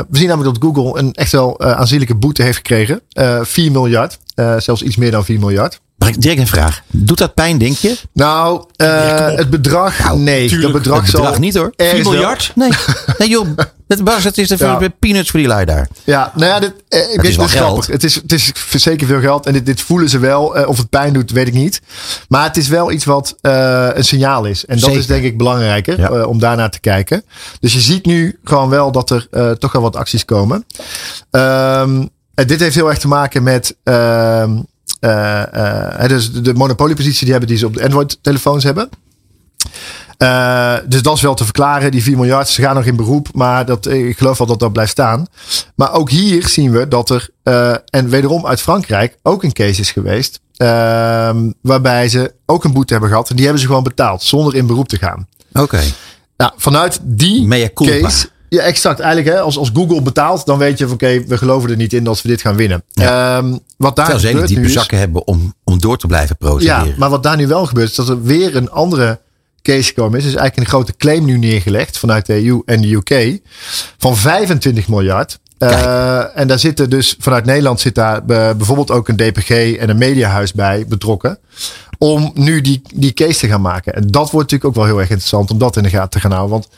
we 0.08 0.19
zien 0.19 0.28
namelijk 0.28 0.61
dat 0.61 0.70
Google 0.75 0.99
een 1.00 1.12
echt 1.12 1.32
wel 1.32 1.58
eh, 1.58 1.73
aanzienlijke 1.73 2.14
boete 2.14 2.43
heeft 2.43 2.56
gekregen. 2.56 3.00
Eh 3.12 3.38
4 3.43 3.73
miljard. 3.73 4.19
Eh, 4.34 4.55
zelfs 4.58 4.82
iets 4.82 4.96
meer 4.96 5.11
dan 5.11 5.25
4 5.25 5.38
miljard. 5.38 5.81
Mag 6.00 6.08
ik 6.08 6.20
direct 6.20 6.41
een 6.41 6.47
vraag? 6.47 6.82
Doet 6.91 7.19
dat 7.19 7.35
pijn, 7.35 7.58
denk 7.58 7.76
je? 7.76 7.97
Nou, 8.12 8.64
eh, 8.76 8.87
Ja, 8.87 9.31
het 9.31 9.50
bedrag, 9.50 10.14
nee. 10.14 10.49
tuurlijk. 10.49 10.73
Dat 10.73 10.82
bedrag, 10.82 11.02
Het 11.02 11.11
bedrag 11.12 11.31
zal 11.32 11.41
niet 11.41 11.55
hoor. 11.55 11.73
ergens 11.76 11.94
4 12.00 12.02
wel- 12.05 12.12
miljard? 12.12 12.52
Nee, 12.55 12.70
nee 13.19 13.29
joh. 13.29 13.47
Het, 13.88 14.05
Bas, 14.05 14.25
het 14.25 14.38
is 14.38 14.49
de 14.49 14.56
Ja. 14.58 14.79
peanuts 14.99 15.31
voor 15.31 15.38
die 15.41 15.49
lui 15.49 15.64
daar. 15.64 15.88
Ja, 16.05 16.32
nou 16.35 16.47
ja, 16.47 16.61
dit, 16.61 16.73
eh, 16.88 17.12
ik 17.12 17.20
weet, 17.20 17.31
is 17.31 17.37
wel 17.37 17.47
dit 17.47 17.55
geld. 17.55 17.67
grappig. 17.67 17.87
Het 17.87 18.05
is, 18.05 18.14
het 18.14 18.32
is 18.32 18.52
zeker 18.70 19.06
veel 19.06 19.20
geld 19.20 19.47
en 19.47 19.52
dit, 19.52 19.67
dit 19.67 19.81
voelen 19.81 20.08
ze 20.08 20.19
wel. 20.19 20.56
Eh, 20.56 20.69
of 20.69 20.76
het 20.79 20.88
pijn 20.88 21.12
doet, 21.12 21.31
weet 21.31 21.47
ik 21.47 21.55
niet. 21.55 21.81
Maar 22.29 22.44
het 22.44 22.56
is 22.56 22.69
wel 22.69 22.91
iets 22.91 23.05
wat 23.05 23.37
eh, 23.41 23.88
een 23.94 24.05
signaal 24.05 24.44
is. 24.44 24.64
En 24.67 24.75
dat 24.75 24.85
Zeker. 24.85 24.99
is 25.00 25.06
denk 25.06 25.25
ik 25.25 25.37
belangrijker 25.38 26.00
Ja. 26.00 26.25
om 26.25 26.38
daarnaar 26.38 26.70
te 26.70 26.81
kijken. 26.81 27.25
Dus 27.61 27.73
je 27.73 27.81
ziet 27.81 28.06
nu 28.06 28.38
gewoon 28.44 28.69
wel 28.69 28.93
dat 28.93 29.11
er 29.11 29.26
eh, 29.31 29.50
toch 29.50 29.73
wel 29.73 29.82
wat 29.82 29.97
acties 29.97 30.25
komen. 30.25 30.64
Ehm, 31.31 32.06
en 32.35 32.47
dit 32.47 32.61
heeft 32.61 32.75
heel 32.75 32.88
erg 32.88 32.99
te 32.99 33.08
maken 33.08 33.43
met. 33.43 33.76
ehm, 33.82 33.97
eh, 33.97 34.43
eh, 34.43 34.58
dus 36.08 36.32
de, 36.32 36.55
monopoliepositie 36.55 37.23
die 37.23 37.31
hebben 37.31 37.49
die 37.49 37.58
ze 37.58 37.67
op 37.67 37.75
de 37.75 37.82
Android-telefoons 37.82 38.64
hebben. 38.64 38.88
Eh, 40.20 40.76
dus 40.87 41.02
dat 41.02 41.17
is 41.17 41.23
wel 41.23 41.35
te 41.35 41.44
verklaren. 41.44 41.91
Die 41.91 42.02
4 42.02 42.17
miljard, 42.17 42.49
ze 42.49 42.62
gaan 42.62 42.75
nog 42.75 42.85
in 42.85 42.97
beroep. 42.97 43.29
Maar 43.32 43.67
dat, 43.67 43.87
eh, 43.87 44.08
ik 44.08 44.19
geloof 44.19 44.38
wel 44.38 44.47
dat 44.47 44.58
dat 44.58 44.73
blijft 44.73 44.91
staan. 44.91 45.26
Maar 45.75 45.93
ook 45.93 46.11
hier 46.11 46.49
zien 46.49 46.70
we 46.70 46.88
dat 46.88 47.11
er, 47.11 47.29
eh, 47.43 47.75
en 47.91 48.08
wederom 48.08 48.47
uit 48.47 48.61
Frankrijk, 48.61 49.19
ook 49.23 49.43
een 49.43 49.52
case 49.52 49.81
is 49.81 49.91
geweest. 49.91 50.41
ehm, 50.56 51.50
waarbij 51.61 52.08
ze 52.08 52.35
ook 52.47 52.64
een 52.64 52.73
boete 52.73 52.93
hebben 52.93 53.11
gehad. 53.11 53.29
En 53.31 53.35
die 53.35 53.44
hebben 53.44 53.62
ze 53.62 53.69
gewoon 53.69 53.82
betaald, 53.82 54.23
zonder 54.23 54.55
in 54.55 54.67
beroep 54.67 54.88
te 54.88 54.99
gaan. 54.99 55.26
Oké. 55.52 55.81
Nou, 56.37 56.52
vanuit 56.56 56.99
die 57.02 57.70
case. 57.75 58.29
Ja, 58.50 58.61
exact. 58.62 59.00
Eigenlijk, 59.00 59.35
hè, 59.37 59.41
als, 59.43 59.56
als 59.58 59.70
Google 59.75 60.02
betaalt, 60.02 60.47
dan 60.47 60.58
weet 60.58 60.79
je 60.79 60.85
van 60.85 60.94
oké, 60.94 61.25
we 61.26 61.37
geloven 61.37 61.70
er 61.70 61.76
niet 61.76 61.93
in 61.93 62.05
dat 62.05 62.23
we 62.23 62.29
dit 62.29 62.41
gaan 62.41 62.56
winnen. 62.56 62.82
Ehm, 62.94 63.56
wat 63.76 63.97
daar 63.97 64.05
Terwijl 64.06 64.29
gebeurt 64.31 64.49
diepe 64.49 64.64
is- 64.67 64.73
zakken 64.73 64.99
hebben 64.99 65.26
om, 65.26 65.55
om 65.64 65.81
door 65.81 65.97
te 65.99 66.06
blijven 66.06 66.37
procederen. 66.37 66.87
ja, 66.87 66.94
maar 66.97 67.11
wat 67.11 67.23
daar 67.23 67.37
nu 67.37 67.47
wel 67.47 67.67
gebeurt, 67.67 67.88
is 67.91 67.94
dat 67.97 68.08
er 68.08 68.23
weer 68.23 68.56
een 68.56 68.70
andere 68.70 69.20
case 69.62 69.82
gekomen 69.82 70.19
is. 70.19 70.25
Er 70.25 70.31
is 70.31 70.37
eigenlijk 70.37 70.56
een 70.56 70.75
grote 70.75 70.97
claim 70.97 71.25
nu 71.25 71.38
neergelegd 71.38 71.99
vanuit 71.99 72.26
de 72.26 72.44
EU 72.47 72.62
en 72.64 72.81
de 72.81 72.93
UK 72.94 73.41
van 73.99 74.17
25 74.17 74.88
miljard. 74.88 75.38
Eh, 75.58 76.38
en 76.38 76.49
daar 76.49 76.58
zitten 76.58 76.91
dus 76.91 77.17
vanuit 77.19 77.44
Nederland 77.44 77.81
zit 77.81 77.94
daar 77.94 78.17
eh, 78.17 78.25
bijvoorbeeld 78.56 78.91
ook 78.91 79.08
een 79.08 79.17
DPG 79.17 79.50
en 79.76 79.91
een 79.91 79.99
mediahuis 79.99 80.52
bij 80.52 80.85
betrokken. 80.88 81.38
Om 81.99 82.31
nu 82.35 82.61
die, 82.61 82.82
die 82.94 83.12
case 83.12 83.38
te 83.38 83.49
gaan 83.49 83.61
maken. 83.61 83.94
En 83.94 84.02
dat 84.06 84.31
wordt 84.31 84.50
natuurlijk 84.50 84.64
ook 84.64 84.75
wel 84.75 84.85
heel 84.85 84.99
erg 85.00 85.08
interessant 85.08 85.50
om 85.50 85.58
dat 85.58 85.76
in 85.76 85.82
de 85.82 85.88
gaten 85.88 86.11
te 86.11 86.20
gaan 86.20 86.31
houden. 86.32 86.50
Want 86.50 86.69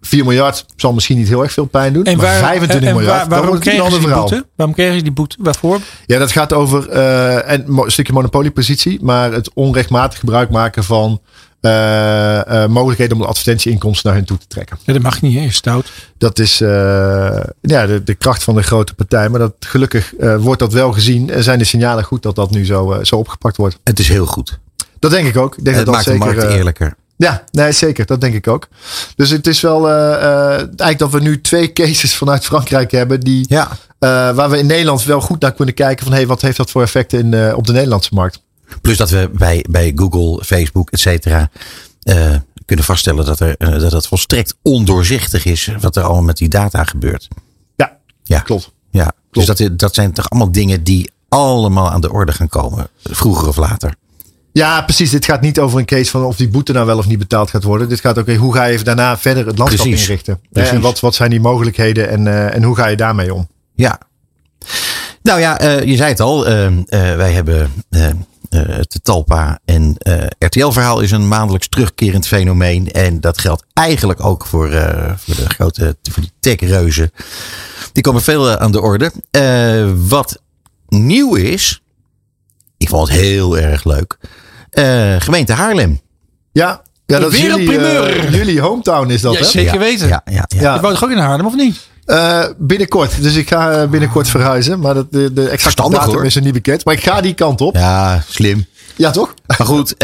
4 0.00 0.24
miljard 0.24 0.64
zal 0.76 0.92
misschien 0.92 1.18
niet 1.18 1.28
heel 1.28 1.42
erg 1.42 1.52
veel 1.52 1.64
pijn 1.64 1.92
doen. 1.92 2.04
En, 2.04 2.16
maar 2.16 2.26
waar, 2.26 2.38
25 2.38 2.88
en 2.88 2.96
miljard, 2.96 3.18
waar, 3.18 3.28
dat 3.28 3.38
waarom 3.38 3.60
een 3.62 3.80
ander 3.80 3.98
die 3.98 4.08
verhaal. 4.08 4.28
boete? 4.28 4.46
Waarom 4.56 4.74
kregen 4.74 4.94
ze 4.96 5.02
die 5.02 5.12
boete? 5.12 5.36
Waarvoor? 5.40 5.80
Ja, 6.06 6.18
dat 6.18 6.32
gaat 6.32 6.52
over 6.52 6.88
eh, 6.88 7.52
en 7.52 7.64
een 7.66 7.90
stukje 7.90 8.12
monopoliepositie, 8.12 8.98
maar 9.02 9.32
het 9.32 9.50
onrechtmatig 9.54 10.18
gebruik 10.18 10.50
maken 10.50 10.84
van 10.84 11.20
eh, 11.60 12.62
eh, 12.62 12.70
mogelijkheden 12.70 13.16
om 13.16 13.22
de 13.22 13.28
advertentieinkomsten 13.28 14.06
naar 14.06 14.18
hen 14.18 14.26
toe 14.26 14.38
te 14.38 14.46
trekken. 14.46 14.78
Ja, 14.84 14.92
dat 14.92 15.02
mag 15.02 15.22
niet, 15.22 15.38
hè? 15.38 15.44
Is 15.44 15.54
stout. 15.54 15.90
Dat 16.18 16.38
is 16.38 16.60
eh, 16.60 16.68
ja, 17.60 17.86
de, 17.86 18.02
de 18.04 18.14
kracht 18.14 18.42
van 18.42 18.54
de 18.54 18.62
grote 18.62 18.94
partij. 18.94 19.28
Maar 19.28 19.40
dat, 19.40 19.54
gelukkig 19.60 20.14
eh, 20.14 20.36
wordt 20.36 20.60
dat 20.60 20.72
wel 20.72 20.92
gezien. 20.92 21.30
En 21.30 21.42
zijn 21.42 21.58
de 21.58 21.64
signalen 21.64 22.04
goed 22.04 22.22
dat 22.22 22.34
dat 22.34 22.50
nu 22.50 22.64
zo, 22.64 22.98
zo 23.02 23.16
opgepakt 23.16 23.56
wordt. 23.56 23.78
Het 23.84 23.98
is 23.98 24.08
heel 24.08 24.26
goed. 24.26 24.58
Dat 24.98 25.10
denk 25.10 25.28
ik 25.28 25.36
ook. 25.36 25.56
Ik 25.56 25.64
denk 25.64 25.76
het 25.76 25.86
dat 25.86 25.94
maakt 25.94 26.06
dat 26.06 26.14
de 26.14 26.24
markt 26.24 26.42
eerlijker. 26.42 26.94
Ja, 27.18 27.44
nee, 27.50 27.72
zeker. 27.72 28.06
Dat 28.06 28.20
denk 28.20 28.34
ik 28.34 28.48
ook. 28.48 28.68
Dus 29.16 29.30
het 29.30 29.46
is 29.46 29.60
wel 29.60 29.88
eh, 29.88 30.14
eh, 30.14 30.50
eigenlijk 30.58 30.98
dat 30.98 31.10
we 31.10 31.20
nu 31.20 31.40
twee 31.40 31.72
cases 31.82 32.14
vanuit 32.14 32.44
Frankrijk 32.44 32.90
hebben. 32.90 33.20
Die, 33.20 33.44
Ja. 33.48 33.68
eh, 33.98 34.08
waar 34.34 34.50
we 34.50 34.58
in 34.58 34.66
Nederland 34.66 35.04
wel 35.04 35.20
goed 35.20 35.40
naar 35.40 35.52
kunnen 35.52 35.74
kijken. 35.74 36.04
Van 36.04 36.14
hey, 36.14 36.26
wat 36.26 36.40
heeft 36.40 36.56
dat 36.56 36.70
voor 36.70 36.82
effecten 36.82 37.18
in, 37.32 37.54
op 37.54 37.66
de 37.66 37.72
Nederlandse 37.72 38.14
markt? 38.14 38.42
Plus 38.80 38.96
dat 38.96 39.10
we 39.10 39.30
bij, 39.32 39.64
bij 39.70 39.92
Google, 39.94 40.44
Facebook, 40.44 40.90
et 40.90 41.00
cetera, 41.00 41.50
kunnen 42.64 42.84
vaststellen 42.84 43.24
dat, 43.24 43.40
er, 43.40 43.56
dat 43.58 43.92
het 43.92 44.06
volstrekt 44.06 44.54
ondoorzichtig 44.62 45.44
is 45.44 45.70
wat 45.80 45.96
er 45.96 46.02
allemaal 46.02 46.22
met 46.22 46.36
die 46.36 46.48
data 46.48 46.84
gebeurt. 46.84 47.28
Ja, 47.76 47.96
Ja, 48.22 48.40
klopt. 48.40 48.72
Ja. 48.90 49.12
Dus 49.30 49.46
dat, 49.46 49.68
dat 49.72 49.94
zijn 49.94 50.12
toch 50.12 50.30
allemaal 50.30 50.52
dingen 50.52 50.84
die 50.84 51.10
allemaal 51.28 51.90
aan 51.90 52.00
de 52.00 52.12
orde 52.12 52.32
gaan 52.32 52.48
komen, 52.48 52.88
vroeger 53.02 53.48
of 53.48 53.56
later. 53.56 53.94
Ja, 54.58 54.82
precies. 54.82 55.10
Dit 55.10 55.24
gaat 55.24 55.40
niet 55.40 55.58
over 55.60 55.78
een 55.78 55.84
case 55.84 56.10
van 56.10 56.24
of 56.24 56.36
die 56.36 56.48
boete 56.48 56.72
nou 56.72 56.86
wel 56.86 56.98
of 56.98 57.06
niet 57.06 57.18
betaald 57.18 57.50
gaat 57.50 57.62
worden. 57.62 57.88
Dit 57.88 58.00
gaat 58.00 58.18
ook 58.18 58.28
over 58.28 58.40
hoe 58.40 58.54
ga 58.54 58.64
je 58.64 58.82
daarna 58.82 59.18
verder 59.18 59.46
het 59.46 59.58
landschap 59.58 59.86
Precies. 59.86 60.02
inrichten. 60.08 60.40
Precies. 60.52 60.72
En 60.72 60.80
wat, 60.80 61.00
wat 61.00 61.14
zijn 61.14 61.30
die 61.30 61.40
mogelijkheden 61.40 62.08
en, 62.08 62.26
eh, 62.26 62.54
en 62.54 62.62
hoe 62.62 62.76
ga 62.76 62.86
je 62.86 62.96
daarmee 62.96 63.34
om? 63.34 63.48
Ja. 63.74 63.98
Nou 65.22 65.40
ja, 65.40 65.58
eh, 65.58 65.84
je 65.84 65.96
zei 65.96 66.08
het 66.10 66.20
al. 66.20 66.46
eh, 66.46 66.66
eh, 66.66 66.82
wij 67.16 67.32
hebben 67.32 67.72
eh, 67.90 68.06
eh, 68.08 68.14
het 68.50 68.98
Talpa 69.02 69.58
en 69.64 69.94
eh, 69.98 70.26
RTL-verhaal 70.38 71.00
is 71.00 71.10
een 71.10 71.28
maandelijks 71.28 71.68
terugkerend 71.68 72.26
fenomeen. 72.26 72.90
En 72.92 73.20
dat 73.20 73.38
geldt 73.40 73.64
eigenlijk 73.72 74.24
ook 74.24 74.46
voor, 74.46 74.70
eh, 74.70 75.12
voor 75.16 75.34
de 75.34 75.48
grote 75.48 75.96
voor 76.10 76.22
die 76.22 76.32
techreuzen. 76.40 77.10
Die 77.92 78.02
komen 78.02 78.22
veel 78.22 78.48
eh, 78.50 78.54
aan 78.54 78.72
de 78.72 78.80
orde. 78.80 79.12
Eh, 79.30 79.90
wat 80.08 80.42
nieuw 80.88 81.34
is, 81.34 81.82
ik 82.76 82.88
vond 82.88 83.08
het 83.08 83.18
heel 83.18 83.58
erg 83.58 83.84
leuk. 83.84 84.18
Eh, 84.70 85.14
gemeente 85.18 85.52
Haarlem. 85.52 86.00
Ja, 86.52 86.82
ja 87.06 87.18
dat 87.18 87.32
is 87.32 87.40
jullie, 87.40 87.78
eh, 87.78 88.32
jullie 88.34 88.60
hometown 88.60 89.10
is 89.10 89.20
dat, 89.20 89.32
Ja, 89.32 89.38
hè? 89.38 89.44
zeker 89.44 89.72
Ja, 89.74 89.78
weten. 89.78 90.08
Ja, 90.08 90.22
ja, 90.24 90.44
ja. 90.48 90.60
Ja. 90.60 90.74
Je 90.74 90.80
woont 90.80 90.94
toch 90.94 91.04
ook 91.04 91.10
in 91.10 91.18
Haarlem 91.18 91.46
of 91.46 91.54
niet? 91.54 91.88
Eh, 92.04 92.44
binnenkort. 92.58 93.22
Dus 93.22 93.34
ik 93.34 93.48
ga 93.48 93.86
binnenkort 93.86 94.28
verhuizen. 94.28 94.80
Maar 94.80 94.94
dat, 94.94 95.12
de, 95.12 95.32
de 95.32 95.42
exacte 95.42 95.60
Verstandig, 95.62 95.98
datum 95.98 96.14
hoor. 96.14 96.24
is 96.24 96.36
er 96.36 96.42
niet 96.42 96.52
bekend. 96.52 96.84
Maar 96.84 96.94
ik 96.94 97.02
ga 97.02 97.20
die 97.20 97.34
kant 97.34 97.60
op. 97.60 97.74
Ja, 97.74 98.14
ja 98.14 98.22
slim. 98.28 98.66
toch? 99.12 99.34
Maar 99.46 99.66
goed, 99.66 99.94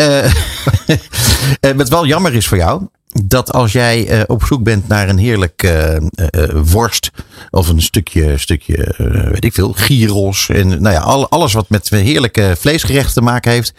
wat 1.76 1.88
wel 1.88 2.06
jammer 2.06 2.34
is 2.34 2.46
voor 2.48 2.56
jou, 2.58 2.82
dat 3.22 3.52
als 3.52 3.72
jij 3.72 4.06
eh, 4.08 4.20
op 4.26 4.44
zoek 4.44 4.62
bent 4.62 4.88
naar 4.88 5.08
een 5.08 5.18
heerlijk 5.18 5.62
eh, 5.62 5.96
eh, 5.96 6.00
eh, 6.16 6.50
worst 6.64 7.10
of 7.50 7.68
een 7.68 7.82
stukje, 7.82 8.38
stukje 8.38 8.94
weet 9.30 9.44
ik 9.44 9.54
veel, 9.54 9.72
gyros 9.72 10.48
en 10.48 10.68
nou 10.68 10.94
ja, 10.94 11.00
al, 11.00 11.28
alles 11.28 11.52
wat 11.52 11.68
met 11.68 11.88
heerlijke 11.88 12.54
vleesgerechten 12.58 13.14
te 13.14 13.20
maken 13.20 13.52
heeft. 13.52 13.72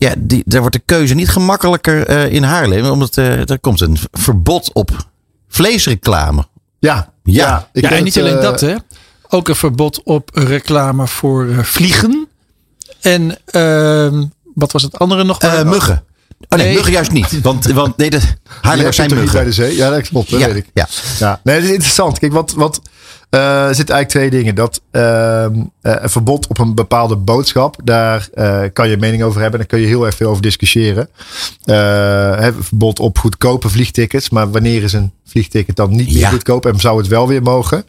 Ja, 0.00 0.14
die, 0.18 0.42
daar 0.46 0.60
wordt 0.60 0.76
de 0.76 0.82
keuze 0.84 1.14
niet 1.14 1.28
gemakkelijker 1.28 2.06
eh, 2.06 2.32
in 2.32 2.42
Haarlem, 2.42 2.84
omdat 2.90 3.16
eh, 3.16 3.50
er 3.50 3.58
komt 3.60 3.80
een 3.80 3.96
verbod 4.12 4.72
op 4.72 4.90
vleesreclame. 5.48 6.46
Ja. 6.78 7.12
Ja. 7.22 7.68
ik 7.72 7.90
ja, 7.90 7.98
niet 8.00 8.14
het, 8.14 8.24
alleen 8.24 8.36
eh, 8.36 8.42
dat, 8.42 8.60
hè. 8.60 8.74
Ook 9.28 9.48
een 9.48 9.56
verbod 9.56 10.02
op 10.02 10.30
reclame 10.34 11.06
voor 11.06 11.48
eh, 11.48 11.58
vliegen. 11.58 12.28
En 13.00 13.38
ehm, 13.44 14.24
wat 14.54 14.72
was 14.72 14.82
het 14.82 14.98
andere 14.98 15.24
nog? 15.24 15.38
Eh, 15.38 15.62
muggen. 15.64 16.04
Oh 16.48 16.58
nee, 16.58 16.66
Nee. 16.66 16.74
muggen 16.74 16.92
juist 16.92 17.10
niet. 17.10 17.40
Want, 17.40 17.66
want 17.66 17.96
nee, 17.96 18.10
de 18.10 18.20
Haarlemmers 18.60 18.96
zijn 18.96 19.08
niet 19.08 19.16
bij 19.16 19.26
muggen. 19.26 19.44
de 19.44 19.52
zee? 19.52 19.76
Ja, 19.76 19.90
dat 19.90 20.08
klopt. 20.08 20.30
Dat 20.30 20.40
Ja, 20.40 20.46
weet 20.46 20.56
ik. 20.56 20.66
ja. 20.74 20.88
Ja, 21.18 21.40
nee, 21.44 21.54
het 21.54 21.64
is 21.64 21.70
interessant. 21.70 22.18
Kijk, 22.18 22.32
wat, 22.32 22.52
wat 22.52 22.80
eh, 23.30 23.66
er 23.68 23.74
zitten 23.74 23.94
eigenlijk 23.94 24.08
twee 24.08 24.30
dingen. 24.42 24.54
Dat 24.54 24.80
ehm, 24.90 25.54
eh, 25.80 25.94
een 26.00 26.10
verbod 26.10 26.46
op 26.46 26.58
een 26.58 26.74
bepaalde 26.74 27.16
boodschap, 27.16 27.76
daar 27.84 28.28
eh, 28.34 28.62
kan 28.72 28.88
je 28.88 28.96
mening 28.96 29.22
over 29.22 29.40
hebben. 29.40 29.58
Daar 29.58 29.68
kun 29.68 29.80
je 29.80 29.86
heel 29.86 30.06
erg 30.06 30.14
veel 30.14 30.30
over 30.30 30.42
discussiëren. 30.42 31.08
Hè, 31.64 32.46
een 32.46 32.62
verbod 32.64 32.98
op 33.00 33.18
goedkope 33.18 33.68
vliegtickets. 33.68 34.30
Maar 34.30 34.50
wanneer 34.50 34.82
is 34.82 34.92
een 34.92 35.12
vliegticket 35.26 35.76
dan 35.76 35.90
niet 35.90 36.06
meer 36.12 36.18
Ja. 36.18 36.28
goedkoop 36.30 36.66
en 36.66 36.80
zou 36.80 36.98
het 36.98 37.08
wel 37.08 37.28
weer 37.28 37.42
mogen? 37.42 37.84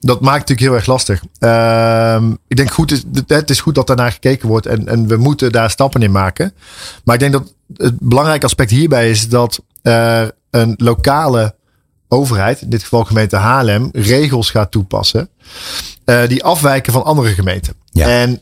Dat 0.00 0.20
maakt 0.20 0.38
natuurlijk 0.38 0.68
heel 0.68 0.74
erg 0.76 0.86
lastig. 0.86 1.22
Ehm, 1.38 2.30
ik 2.48 2.56
denk 2.56 2.70
goed, 2.72 2.92
is- 2.92 3.04
het 3.26 3.50
is 3.50 3.60
goed 3.60 3.74
dat 3.74 3.86
daarnaar 3.86 4.12
gekeken 4.12 4.48
wordt 4.48 4.66
en, 4.66 4.88
en 4.88 5.06
we 5.06 5.16
moeten 5.16 5.52
daar 5.52 5.70
stappen 5.70 6.02
in 6.02 6.10
maken. 6.12 6.52
Maar 7.04 7.14
ik 7.14 7.20
denk 7.20 7.32
dat 7.32 7.54
het 7.76 7.98
belangrijke 8.00 8.46
aspect 8.46 8.70
hierbij 8.70 9.10
is 9.10 9.28
dat 9.28 9.62
er 9.82 10.32
een 10.50 10.74
lokale 10.76 11.54
overheid, 12.08 12.60
in 12.60 12.70
dit 12.70 12.82
geval 12.82 13.04
gemeente 13.04 13.36
Haarlem, 13.36 13.88
regels 13.92 14.50
gaat 14.50 14.70
toepassen. 14.70 15.28
eh, 16.04 16.28
die 16.28 16.44
afwijken 16.44 16.92
van 16.92 17.04
andere 17.04 17.34
gemeenten. 17.34 17.74
Ja. 17.90 18.06
En 18.08 18.40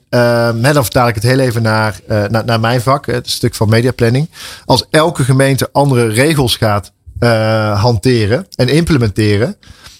hè, 0.62 0.72
dan 0.72 0.82
vertaal 0.82 1.08
ik 1.08 1.14
het 1.14 1.24
heel 1.24 1.38
even 1.38 1.62
naar, 1.62 2.00
eh, 2.08 2.24
naar, 2.24 2.44
naar 2.44 2.60
mijn 2.60 2.80
vak, 2.80 3.06
het 3.06 3.30
stuk 3.30 3.54
van 3.54 3.68
mediaplanning. 3.68 4.28
Als 4.64 4.84
elke 4.90 5.24
gemeente 5.24 5.68
andere 5.72 6.06
regels 6.08 6.56
gaat 6.56 6.92
hanteren 7.74 8.46
en 8.56 8.68
implementeren. 8.68 9.56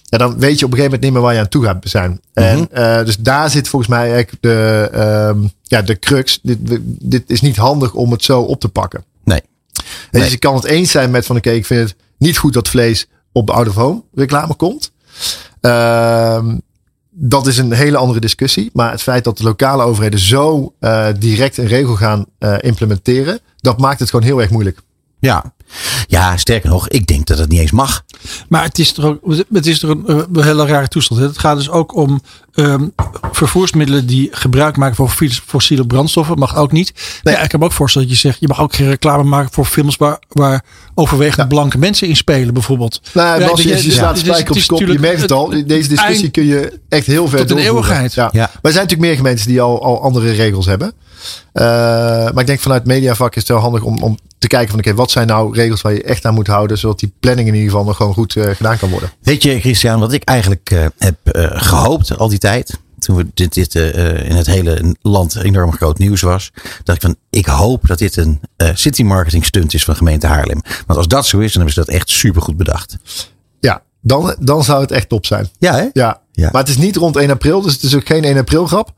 Ja, 0.09 0.19
dan 0.19 0.39
weet 0.39 0.59
je 0.59 0.65
op 0.65 0.71
een 0.73 0.77
gegeven 0.77 0.85
moment 0.85 1.03
niet 1.03 1.13
meer 1.13 1.21
waar 1.23 1.35
je 1.35 1.41
aan 1.41 1.49
toe 1.49 1.65
gaat 1.65 1.77
zijn. 1.81 2.21
En 2.33 2.69
eh, 2.73 3.05
dus 3.05 3.17
daar 3.17 3.51
zit 3.51 3.69
volgens 3.69 3.91
mij 3.91 4.13
eigenlijk 4.13 4.43
de, 4.43 4.89
ehm, 4.93 5.39
ja, 5.63 5.83
de 5.83 5.99
crux. 5.99 6.39
Dit, 6.43 6.59
dit 6.87 7.23
is 7.27 7.41
niet 7.41 7.57
handig 7.57 7.95
om 7.95 8.11
het 8.11 8.25
zo 8.25 8.41
op 8.41 8.61
te 8.61 8.69
pakken. 8.69 9.05
Nee. 9.25 9.41
En 9.41 9.85
Nee. 10.11 10.23
Dus 10.23 10.33
ik 10.33 10.41
kan 10.41 10.55
het 10.55 10.65
eens 10.65 10.91
zijn 10.91 11.11
met 11.11 11.27
van 11.27 11.37
oké, 11.37 11.51
ik 11.51 11.67
vind 11.67 11.81
het 11.81 11.99
niet 12.19 12.39
goed 12.39 12.53
dat 12.53 12.69
vlees 12.69 13.07
op 13.37 13.51
out 13.51 13.69
of 13.69 13.75
home 13.75 14.03
reclame 14.15 14.55
komt. 14.55 14.93
Ehm, 15.61 16.59
dat 17.11 17.47
is 17.47 17.59
een 17.59 17.73
hele 17.73 17.97
andere 17.97 18.21
discussie. 18.21 18.71
Maar 18.73 18.91
het 18.91 19.03
feit 19.03 19.25
dat 19.25 19.39
de 19.39 19.45
lokale 19.45 19.83
overheden 19.83 20.19
zo 20.19 20.75
eh, 20.79 21.09
direct 21.19 21.57
een 21.57 21.67
regel 21.67 21.95
gaan 21.97 22.27
eh, 22.39 22.55
implementeren, 22.61 23.41
dat 23.57 23.79
maakt 23.79 24.01
het 24.01 24.11
gewoon 24.11 24.25
heel 24.25 24.41
erg 24.41 24.51
moeilijk. 24.51 24.81
Ja. 25.19 25.55
ja, 26.07 26.37
sterker 26.37 26.71
nog, 26.71 26.89
ik 26.89 27.07
denk 27.07 27.27
dat 27.27 27.39
het 27.39 27.49
niet 27.49 27.61
eens 27.61 27.71
mag. 27.71 28.05
Maar 28.49 28.63
het 28.63 28.79
is 28.79 28.93
toch 28.93 29.05
ook 29.05 29.35
het 29.53 29.67
is 29.67 29.79
toch 29.79 29.91
een, 29.91 30.07
eh, 30.07 30.23
een 30.33 30.43
hele 30.43 30.67
rare 30.67 30.89
toestand. 30.89 31.21
hè? 31.21 31.27
Het 31.27 31.39
gaat 31.39 31.57
dus 31.57 31.71
ook 31.71 31.95
om 31.95 32.21
ehm, 32.57 32.87
vervoersmiddelen 33.33 34.07
die 34.07 34.29
gebruik 34.33 34.77
maken 34.77 34.97
van 34.97 35.11
fossiele- 35.47 35.87
brandstoffen. 35.87 36.39
Mag 36.39 36.57
ook 36.57 36.73
niet. 36.73 36.93
Ja, 37.23 37.39
ik 37.43 37.49
kan 37.49 37.59
me 37.61 37.65
ook 37.67 37.73
voorstellen 37.73 38.09
dat 38.09 38.17
je 38.17 38.23
zegt, 38.29 38.41
je 38.41 38.49
mag 38.49 38.61
ook 38.61 38.75
geen 38.75 38.89
reclame 38.89 39.23
maken 39.23 39.53
voor 39.53 39.65
films 39.65 39.97
waar, 39.97 40.19
waar 40.29 40.65
overwegend 40.95 41.49
blanke 41.49 41.79
mensen 41.79 42.09
in 42.09 42.17
spelen, 42.17 42.55
bijvoorbeeld. 42.55 43.01
Nou, 43.13 43.41
Ja, 43.41 43.49
Bas, 43.49 43.63
je, 43.63 43.69
je- 43.69 43.91
slaat 43.93 44.19
spijker 44.19 44.55
op 44.57 44.63
kop. 44.67 44.81
Je 44.81 44.99
merkt 44.99 45.21
het 45.21 45.33
al. 45.33 45.49
Deze 45.67 45.89
discussie 45.89 46.31
kun 46.31 46.45
je 46.47 46.81
echt 46.89 47.07
heel 47.07 47.29
ver 47.29 47.39
tot 47.39 47.51
in 47.51 47.57
de 47.57 47.63
doorvoeren. 47.63 47.93
eeuwigheid. 47.95 48.15
Ja. 48.15 48.29
Ja. 48.33 48.41
Maar 48.41 48.49
er 48.63 48.73
zijn 48.73 48.75
natuurlijk 48.75 49.01
meer 49.09 49.17
gemeentes 49.17 49.45
die 49.45 49.61
al, 49.61 49.83
al 49.85 50.03
andere 50.03 50.31
regels 50.33 50.67
hebben. 50.67 50.93
Eh, 51.53 51.65
maar 51.65 52.39
ik 52.41 52.47
denk 52.47 52.61
vanuit 52.61 52.81
het 52.83 52.91
mediavak 52.91 53.31
is 53.35 53.41
het 53.41 53.49
wel 53.51 53.59
handig 53.61 53.83
om, 53.83 54.03
om 54.03 54.19
te 54.39 54.47
kijken 54.47 54.71
van 54.71 54.79
oké, 54.79 54.95
wat 54.95 55.11
zijn 55.11 55.27
nou 55.27 55.55
regels 55.55 55.81
waar 55.83 55.93
je 55.93 56.03
echt 56.03 56.25
aan 56.25 56.35
moet 56.35 56.47
houden, 56.47 56.79
zodat 56.79 56.99
die 56.99 57.13
planning 57.21 57.49
in 57.49 57.55
ieder 57.55 57.71
geval 57.71 57.85
nog 57.85 57.97
gewoon 57.97 58.15
goed 58.15 58.37
eh, 58.37 58.51
gedaan 58.55 58.79
kan 58.79 58.91
worden. 58.91 59.11
Weet 59.23 59.43
je, 59.43 59.61
Christian, 59.61 60.01
wat 60.01 60.13
ik 60.13 60.23
eigenlijk 60.25 60.71
eh, 60.71 60.87
heb 60.99 61.17
eh, 61.23 61.45
gehoopt 61.51 62.19
al 62.19 62.29
die 62.29 62.39
tijd. 62.39 62.46
Toen 62.99 63.17
we 63.17 63.27
dit, 63.35 63.55
dit 63.55 63.75
eh, 63.75 64.11
eh, 64.11 64.31
in 64.31 64.37
het 64.37 64.47
hele 64.47 64.97
land 65.03 65.37
enorm 65.37 65.73
groot 65.73 65.99
nieuws 65.99 66.21
was. 66.21 66.51
dacht 66.85 67.03
ik 67.03 67.05
van, 67.05 67.17
ik 67.31 67.47
hoop 67.47 67.87
dat 67.87 67.99
dit 67.99 68.17
een 68.17 68.41
eh, 68.57 68.71
city 68.75 69.03
marketing 69.03 69.45
stunt 69.45 69.75
is 69.75 69.85
van 69.85 69.97
gemeente 69.97 70.27
Haarlem. 70.27 70.63
Want 70.87 70.99
als 70.99 71.09
dat 71.09 71.27
zo 71.27 71.39
is, 71.39 71.53
dan 71.53 71.63
hebben 71.63 71.73
ze 71.73 71.91
dat 71.91 72.01
echt 72.01 72.11
supergoed 72.11 72.57
bedacht. 72.57 72.97
Ja, 73.61 73.83
dan, 74.01 74.37
dan 74.41 74.65
zou 74.65 74.81
het 74.81 74.91
echt 74.91 75.09
top 75.09 75.27
zijn. 75.27 75.49
Ja, 75.59 75.75
hè? 75.75 75.87
Ja. 75.93 76.21
Ja. 76.33 76.49
Maar 76.53 76.61
het 76.61 76.71
is 76.71 76.77
niet 76.77 76.97
rond 76.97 77.17
1 77.17 77.31
april, 77.31 77.61
dus 77.61 77.73
het 77.73 77.83
is 77.83 77.95
ook 77.95 78.07
geen 78.07 78.25
1 78.25 78.39
april 78.39 78.67
grap. 78.67 78.93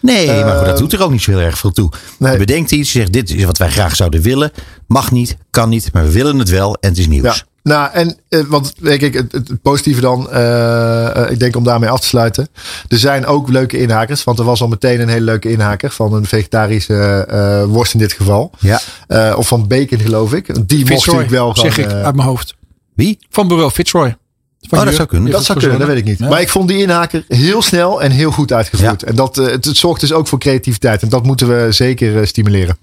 Nee, 0.00 0.26
maar 0.26 0.56
goed, 0.56 0.66
dat 0.66 0.78
doet 0.78 0.92
er 0.92 1.02
ook 1.02 1.10
niet 1.10 1.22
zo 1.22 1.30
heel 1.30 1.40
erg 1.40 1.58
veel 1.58 1.72
toe. 1.72 1.90
Nee. 2.18 2.32
Je 2.32 2.38
bedenkt 2.38 2.70
iets, 2.70 2.92
je 2.92 2.98
zegt 2.98 3.12
dit 3.12 3.30
is 3.30 3.44
wat 3.44 3.58
wij 3.58 3.70
graag 3.70 3.96
zouden 3.96 4.22
willen. 4.22 4.50
Mag 4.86 5.10
niet, 5.10 5.36
kan 5.50 5.68
niet, 5.68 5.92
maar 5.92 6.04
we 6.04 6.12
willen 6.12 6.38
het 6.38 6.48
wel 6.48 6.76
en 6.80 6.88
het 6.88 6.98
is 6.98 7.06
nieuws. 7.06 7.36
Ja. 7.36 7.53
Nou, 7.64 7.90
en 7.92 8.16
eh, 8.28 8.40
want 8.40 8.72
ik, 8.82 9.14
het, 9.14 9.32
het 9.32 9.62
positieve 9.62 10.00
dan, 10.00 10.30
eh, 10.30 11.16
eh, 11.16 11.30
ik 11.30 11.38
denk 11.38 11.56
om 11.56 11.64
daarmee 11.64 11.88
af 11.90 12.00
te 12.00 12.06
sluiten. 12.06 12.48
Er 12.88 12.98
zijn 12.98 13.26
ook 13.26 13.48
leuke 13.48 13.78
inhakers, 13.78 14.24
want 14.24 14.38
er 14.38 14.44
was 14.44 14.60
al 14.60 14.68
meteen 14.68 15.00
een 15.00 15.08
hele 15.08 15.24
leuke 15.24 15.50
inhaker 15.50 15.90
van 15.90 16.14
een 16.14 16.26
vegetarische 16.26 17.26
eh, 17.28 17.64
worst 17.64 17.92
in 17.92 17.98
dit 17.98 18.12
geval. 18.12 18.50
Ja. 18.58 18.80
Eh, 19.06 19.34
of 19.36 19.48
van 19.48 19.66
bacon, 19.68 19.98
geloof 19.98 20.32
ik. 20.32 20.68
Die 20.68 20.78
mocht 20.78 21.06
natuurlijk 21.06 21.30
wel 21.30 21.56
zeg 21.56 21.74
gewoon, 21.74 21.90
ik 21.90 22.04
uit 22.04 22.14
mijn 22.14 22.28
hoofd. 22.28 22.54
Wie? 22.94 23.18
Van 23.30 23.48
bureau 23.48 23.70
Fitzroy. 23.70 24.16
Van 24.60 24.78
Oh, 24.78 24.84
dat 24.84 24.94
zou 24.94 25.08
kunnen. 25.08 25.32
Dat 25.32 25.44
zou 25.44 25.58
kunnen, 25.58 25.78
dat 25.78 25.88
weet 25.88 25.96
ik 25.96 26.04
niet. 26.04 26.18
Ja. 26.18 26.28
Maar 26.28 26.40
ik 26.40 26.48
vond 26.48 26.68
die 26.68 26.78
inhaker 26.78 27.24
heel 27.28 27.62
snel 27.62 28.02
en 28.02 28.10
heel 28.10 28.30
goed 28.30 28.52
uitgevoerd. 28.52 29.00
Ja. 29.00 29.06
En 29.06 29.14
dat, 29.14 29.36
het, 29.36 29.64
het 29.64 29.76
zorgt 29.76 30.00
dus 30.00 30.12
ook 30.12 30.26
voor 30.26 30.38
creativiteit. 30.38 31.02
En 31.02 31.08
dat 31.08 31.24
moeten 31.24 31.48
we 31.48 31.72
zeker 31.72 32.26
stimuleren. 32.26 32.76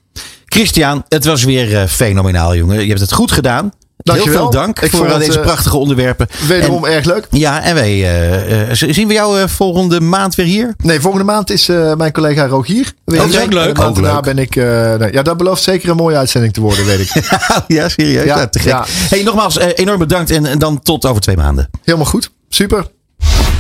Christian, 0.46 1.04
het 1.08 1.26
was 1.26 1.44
weer 1.44 1.88
fenomenaal, 1.88 2.56
jongen. 2.56 2.82
Je 2.82 2.88
hebt 2.88 3.00
het 3.00 3.14
goed 3.14 3.32
gedaan. 3.32 3.72
Dankjewel. 4.04 4.40
Heel 4.42 4.52
veel 4.52 4.62
dank 4.62 4.80
Ik 4.80 4.92
voor 4.92 5.18
deze 5.20 5.38
eh, 5.38 5.42
prachtige 5.46 5.78
onderwerpen. 5.78 6.28
Wederom 6.48 6.86
erg 6.86 7.06
leuk. 7.06 7.28
Ja, 7.32 7.62
en 7.64 7.76
wij 7.76 7.90
eh, 7.90 8.62
eh, 8.72 8.78
zien 8.94 9.08
we 9.08 9.14
jou 9.14 9.50
volgende 9.50 10.02
maand 10.02 10.36
weer 10.36 10.46
hier? 10.46 10.74
Nee, 10.78 11.00
volgende 11.00 11.26
maand 11.26 11.50
is 11.50 11.70
eh, 11.70 11.94
mijn 11.94 12.12
collega 12.12 12.46
Rogier. 12.48 12.94
weer 13.06 13.18
dat 13.20 13.28
is 13.30 13.36
hier. 13.36 13.44
ook 13.44 13.54
leuk. 13.54 13.78
En 13.78 13.84
Ook 13.84 13.94
daarna 13.96 14.14
leuk. 14.14 14.22
ben 14.24 14.38
ik. 14.40 14.56
eh, 14.56 14.94
nee, 14.96 15.14
ja, 15.14 15.22
dat 15.22 15.38
belooft 15.38 15.64
zeker 15.64 15.90
een 15.90 15.96
mooie 15.96 16.18
uitzending 16.18 16.54
te 16.54 16.62
worden, 16.62 16.86
weet 16.86 17.00
ik. 17.00 17.12
ja, 17.68 17.90
serieus. 17.90 18.26
Ja, 18.26 18.38
Ja, 18.38 18.48
te 18.48 18.60
gek. 18.60 18.68
ja. 18.72 18.86
Hey, 19.10 19.24
nogmaals, 19.24 19.58
enorm 19.60 20.00
bedankt 20.00 20.32
en, 20.32 20.46
en 20.46 20.60
dan 20.60 20.80
tot 20.82 21.06
over 21.06 21.22
twee 21.22 21.38
maanden. 21.38 21.70
Helemaal 21.84 22.08
goed. 22.08 22.30
Super. 22.50 22.86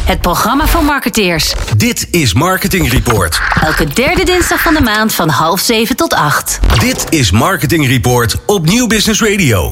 Het 0.03 0.21
programma 0.21 0.67
voor 0.67 0.83
marketeers. 0.83 1.53
Dit 1.77 2.07
is 2.11 2.33
Marketing 2.33 2.91
Report. 2.91 3.39
Elke 3.61 3.85
derde 3.93 4.23
dinsdag 4.23 4.61
van 4.61 4.73
de 4.73 4.81
maand 4.81 5.13
van 5.13 5.29
half 5.29 5.59
zeven 5.59 5.95
tot 5.95 6.13
acht. 6.13 6.59
Dit 6.79 7.05
is 7.09 7.31
Marketing 7.31 7.87
Report 7.87 8.35
op 8.45 8.65
Nieuw 8.65 8.87
Business 8.87 9.21
Radio. 9.21 9.69